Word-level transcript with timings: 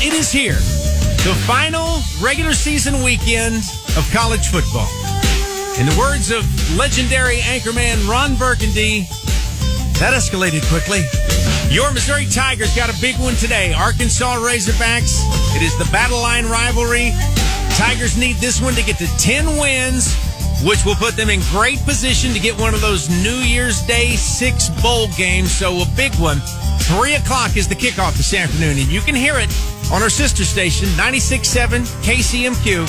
it 0.00 0.14
is 0.14 0.32
here. 0.32 0.56
The 1.20 1.36
final 1.46 2.00
regular 2.18 2.54
season 2.54 3.02
weekend 3.02 3.56
of 3.98 4.08
college 4.10 4.48
football. 4.48 4.88
In 5.78 5.84
the 5.84 5.94
words 5.98 6.30
of 6.30 6.48
legendary 6.78 7.36
anchorman 7.44 8.08
Ron 8.08 8.36
Burgundy, 8.36 9.02
that 10.00 10.16
escalated 10.16 10.66
quickly. 10.72 11.04
Your 11.68 11.92
Missouri 11.92 12.24
Tigers 12.24 12.74
got 12.74 12.88
a 12.88 12.98
big 13.02 13.16
one 13.18 13.34
today. 13.34 13.74
Arkansas 13.74 14.36
Razorbacks. 14.36 15.20
It 15.54 15.60
is 15.60 15.76
the 15.76 15.88
battle 15.92 16.22
line 16.22 16.46
rivalry. 16.46 17.12
Tigers 17.76 18.16
need 18.16 18.36
this 18.36 18.62
one 18.62 18.72
to 18.76 18.82
get 18.82 18.96
to 18.96 19.06
10 19.18 19.58
wins, 19.58 20.16
which 20.62 20.84
will 20.84 20.94
put 20.94 21.16
them 21.16 21.30
in 21.30 21.40
great 21.50 21.78
position 21.84 22.32
to 22.32 22.40
get 22.40 22.58
one 22.58 22.74
of 22.74 22.80
those 22.80 23.08
New 23.22 23.40
Year's 23.46 23.82
Day 23.82 24.16
six 24.16 24.68
bowl 24.82 25.08
games. 25.16 25.50
So 25.50 25.80
a 25.82 25.86
big 25.96 26.14
one. 26.16 26.38
Three 26.90 27.14
o'clock 27.14 27.56
is 27.56 27.68
the 27.68 27.74
kickoff 27.74 28.16
this 28.16 28.34
afternoon, 28.34 28.78
and 28.78 28.90
you 28.90 29.00
can 29.00 29.14
hear 29.14 29.38
it 29.38 29.50
on 29.92 30.02
our 30.02 30.10
sister 30.10 30.44
station, 30.44 30.88
96.7 30.90 31.86
KCMQ. 32.02 32.86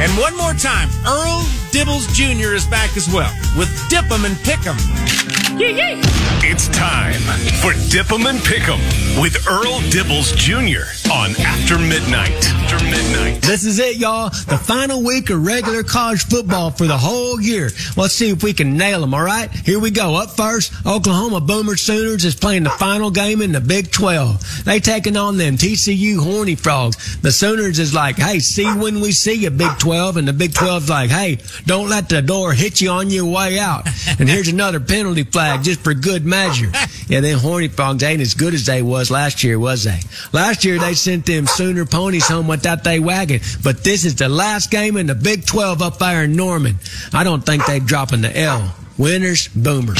And 0.00 0.10
one 0.18 0.36
more 0.36 0.54
time, 0.54 0.88
Earl 1.06 1.42
Dibbles 1.70 2.08
Jr. 2.14 2.54
is 2.54 2.66
back 2.66 2.96
as 2.96 3.08
well 3.08 3.32
with 3.56 3.68
Dip 3.88 4.10
'em 4.10 4.24
and 4.24 4.36
Pick 4.42 4.66
'em. 4.66 5.01
It's 5.24 6.66
time 6.68 7.20
for 7.60 7.72
Dip 7.90 8.10
'em 8.10 8.26
and 8.26 8.42
Pick 8.42 8.68
'em 8.68 8.80
with 9.20 9.46
Earl 9.46 9.80
Dibbles 9.90 10.36
Jr. 10.36 10.82
on 11.12 11.36
After 11.40 11.78
Midnight. 11.78 12.32
After 12.48 12.84
Midnight. 12.84 13.40
This 13.42 13.64
is 13.64 13.78
it, 13.78 13.96
y'all. 13.96 14.30
The 14.30 14.58
final 14.58 15.02
week 15.02 15.30
of 15.30 15.44
regular 15.44 15.84
college 15.84 16.24
football 16.24 16.72
for 16.72 16.86
the 16.86 16.98
whole 16.98 17.40
year. 17.40 17.70
Let's 17.96 18.14
see 18.14 18.30
if 18.30 18.42
we 18.42 18.52
can 18.52 18.76
nail 18.76 19.00
them, 19.00 19.14
all 19.14 19.22
right? 19.22 19.50
Here 19.64 19.78
we 19.78 19.90
go. 19.90 20.16
Up 20.16 20.36
first, 20.36 20.72
Oklahoma 20.84 21.40
Boomer 21.40 21.76
Sooners 21.76 22.24
is 22.24 22.34
playing 22.34 22.64
the 22.64 22.70
final 22.70 23.10
game 23.10 23.40
in 23.40 23.52
the 23.52 23.60
Big 23.60 23.92
12. 23.92 24.64
They 24.64 24.80
taking 24.80 25.16
on 25.16 25.36
them 25.36 25.56
TCU 25.56 26.20
Horny 26.20 26.56
Frogs. 26.56 26.96
The 27.22 27.30
Sooners 27.30 27.78
is 27.78 27.94
like, 27.94 28.18
hey, 28.18 28.40
see 28.40 28.66
when 28.66 29.00
we 29.00 29.12
see 29.12 29.34
you, 29.34 29.50
Big 29.50 29.78
12. 29.78 30.16
And 30.16 30.26
the 30.26 30.32
Big 30.32 30.52
12's 30.52 30.88
like, 30.88 31.10
hey, 31.10 31.38
don't 31.66 31.88
let 31.88 32.08
the 32.08 32.22
door 32.22 32.52
hit 32.52 32.80
you 32.80 32.90
on 32.90 33.10
your 33.10 33.26
way 33.26 33.60
out. 33.60 33.86
And 34.18 34.28
here's 34.28 34.48
another 34.48 34.80
penalty 34.80 35.11
flag 35.22 35.62
just 35.62 35.80
for 35.80 35.94
good 35.94 36.24
measure. 36.24 36.70
Yeah, 37.08 37.20
them 37.20 37.38
Horny 37.38 37.68
Frogs 37.68 38.02
ain't 38.02 38.22
as 38.22 38.32
good 38.32 38.54
as 38.54 38.64
they 38.64 38.80
was 38.80 39.10
last 39.10 39.44
year, 39.44 39.58
was 39.58 39.84
they? 39.84 40.00
Last 40.32 40.64
year 40.64 40.78
they 40.78 40.94
sent 40.94 41.26
them 41.26 41.46
Sooner 41.46 41.84
ponies 41.84 42.26
home 42.26 42.48
without 42.48 42.84
they 42.84 43.00
wagon. 43.00 43.40
But 43.62 43.84
this 43.84 44.06
is 44.06 44.14
the 44.14 44.30
last 44.30 44.70
game 44.70 44.96
in 44.96 45.08
the 45.08 45.14
Big 45.14 45.44
12 45.44 45.82
up 45.82 45.98
there 45.98 46.22
in 46.22 46.36
Norman. 46.36 46.76
I 47.12 47.22
don't 47.24 47.44
think 47.44 47.66
they 47.66 47.80
dropping 47.80 48.22
the 48.22 48.34
L. 48.38 48.74
Winners, 48.96 49.48
Boomers. 49.48 49.98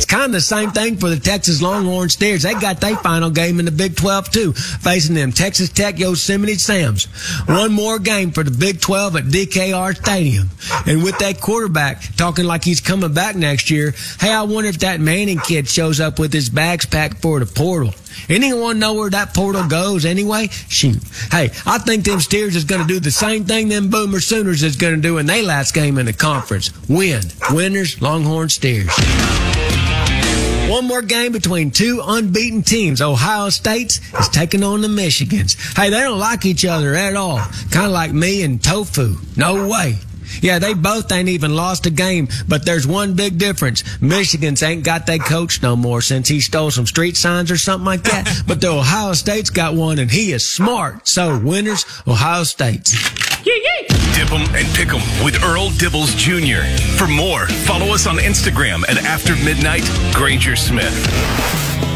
It's 0.00 0.06
kind 0.06 0.24
of 0.24 0.32
the 0.32 0.40
same 0.40 0.70
thing 0.70 0.96
for 0.96 1.10
the 1.10 1.18
Texas 1.18 1.60
Longhorn 1.60 2.08
Steers. 2.08 2.44
They 2.44 2.54
got 2.54 2.80
their 2.80 2.96
final 2.96 3.28
game 3.28 3.58
in 3.58 3.66
the 3.66 3.70
Big 3.70 3.96
12 3.96 4.30
too, 4.30 4.52
facing 4.54 5.14
them 5.14 5.30
Texas 5.30 5.68
Tech 5.68 5.98
Yosemite 5.98 6.54
Sams. 6.54 7.04
One 7.44 7.70
more 7.74 7.98
game 7.98 8.30
for 8.30 8.42
the 8.42 8.50
Big 8.50 8.80
12 8.80 9.16
at 9.16 9.24
DKR 9.24 9.94
Stadium. 9.94 10.48
And 10.86 11.04
with 11.04 11.18
that 11.18 11.42
quarterback 11.42 12.16
talking 12.16 12.46
like 12.46 12.64
he's 12.64 12.80
coming 12.80 13.12
back 13.12 13.36
next 13.36 13.70
year, 13.70 13.92
hey, 14.18 14.32
I 14.32 14.44
wonder 14.44 14.70
if 14.70 14.78
that 14.78 15.00
Manning 15.00 15.38
kid 15.38 15.68
shows 15.68 16.00
up 16.00 16.18
with 16.18 16.32
his 16.32 16.48
bags 16.48 16.86
packed 16.86 17.20
for 17.20 17.38
the 17.38 17.44
portal. 17.44 17.92
Anyone 18.30 18.78
know 18.78 18.94
where 18.94 19.10
that 19.10 19.34
portal 19.34 19.68
goes 19.68 20.06
anyway? 20.06 20.48
Shoot. 20.68 20.96
Hey, 21.30 21.50
I 21.66 21.76
think 21.76 22.06
them 22.06 22.20
Steers 22.20 22.56
is 22.56 22.64
going 22.64 22.80
to 22.80 22.88
do 22.88 23.00
the 23.00 23.10
same 23.10 23.44
thing 23.44 23.68
them 23.68 23.90
Boomer 23.90 24.20
Sooners 24.20 24.62
is 24.62 24.76
going 24.76 24.94
to 24.94 25.00
do 25.02 25.18
in 25.18 25.26
their 25.26 25.42
last 25.42 25.74
game 25.74 25.98
in 25.98 26.06
the 26.06 26.14
conference. 26.14 26.72
Win. 26.88 27.20
Winners, 27.50 28.00
Longhorn 28.00 28.48
Steers. 28.48 28.88
One 30.70 30.86
more 30.86 31.02
game 31.02 31.32
between 31.32 31.72
two 31.72 32.00
unbeaten 32.00 32.62
teams. 32.62 33.02
Ohio 33.02 33.48
State 33.48 33.98
is 34.20 34.28
taking 34.28 34.62
on 34.62 34.82
the 34.82 34.86
Michigans. 34.86 35.56
Hey, 35.76 35.90
they 35.90 35.98
don't 35.98 36.20
like 36.20 36.46
each 36.46 36.64
other 36.64 36.94
at 36.94 37.16
all. 37.16 37.38
Kind 37.72 37.86
of 37.86 37.90
like 37.90 38.12
me 38.12 38.44
and 38.44 38.62
Tofu. 38.62 39.16
No 39.36 39.66
way. 39.66 39.96
Yeah, 40.40 40.60
they 40.60 40.74
both 40.74 41.10
ain't 41.10 41.28
even 41.28 41.56
lost 41.56 41.86
a 41.86 41.90
game, 41.90 42.28
but 42.46 42.64
there's 42.64 42.86
one 42.86 43.14
big 43.14 43.36
difference. 43.36 43.82
Michigan's 44.00 44.62
ain't 44.62 44.84
got 44.84 45.06
their 45.06 45.18
coach 45.18 45.60
no 45.60 45.74
more 45.74 46.02
since 46.02 46.28
he 46.28 46.40
stole 46.40 46.70
some 46.70 46.86
street 46.86 47.16
signs 47.16 47.50
or 47.50 47.58
something 47.58 47.86
like 47.86 48.04
that. 48.04 48.42
but 48.46 48.60
the 48.60 48.68
Ohio 48.68 49.14
State's 49.14 49.50
got 49.50 49.74
one 49.74 49.98
and 49.98 50.08
he 50.08 50.30
is 50.30 50.48
smart. 50.48 51.08
So 51.08 51.36
winners, 51.36 51.84
Ohio 52.06 52.44
State. 52.44 52.94
Dip 54.20 54.32
'em 54.32 54.54
and 54.54 54.68
Pick 54.74 54.92
'em 54.92 55.00
with 55.24 55.42
Earl 55.42 55.70
Dibbles 55.70 56.14
Jr. 56.14 56.62
For 56.98 57.08
more, 57.08 57.46
follow 57.64 57.94
us 57.94 58.06
on 58.06 58.18
Instagram 58.18 58.84
at 58.86 58.98
After 58.98 59.34
Midnight 59.36 59.90
Granger 60.12 60.56
Smith. 60.56 61.89